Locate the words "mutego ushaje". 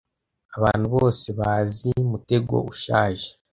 2.11-3.29